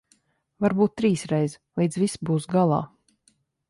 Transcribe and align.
Varbūt 0.65 0.95
trīsreiz, 1.03 1.59
līdz 1.83 2.03
viss 2.05 2.21
būs 2.31 2.53
galā. 2.59 2.85